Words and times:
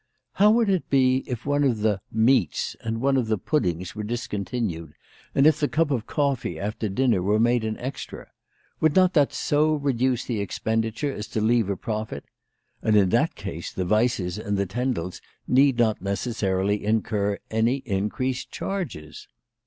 How 0.33 0.49
would 0.49 0.67
it 0.67 0.89
be 0.89 1.23
if 1.27 1.45
one 1.45 1.63
of 1.63 1.81
the 1.81 2.01
"meats' 2.11 2.75
7 2.79 2.87
and 2.87 3.01
one 3.01 3.17
of 3.17 3.27
the 3.27 3.37
puddings 3.37 3.93
were 3.95 4.01
discontinued, 4.01 4.93
and 5.35 5.45
if 5.45 5.59
the 5.59 5.67
cup 5.67 5.91
of 5.91 6.07
coffee 6.07 6.59
after 6.59 6.89
dinner 6.89 7.21
were 7.21 7.39
made 7.39 7.63
an 7.63 7.77
extra? 7.77 8.31
Would 8.79 8.95
not 8.95 9.13
that 9.13 9.31
so 9.31 9.75
reduce 9.75 10.25
the 10.25 10.39
expenditure 10.39 11.11
as 11.13 11.27
to 11.27 11.39
leave 11.39 11.69
a 11.69 11.77
profit? 11.77 12.25
And 12.81 12.95
in 12.95 13.09
that 13.09 13.35
case 13.35 13.71
the 13.71 13.85
Weisses 13.85 14.39
and 14.39 14.57
the 14.57 14.65
Tendels 14.65 15.21
need 15.47 15.77
not 15.77 16.01
necessarily 16.01 16.83
incur 16.83 17.37
any 17.51 17.83
increased 17.85 18.49
charges. 18.49 19.27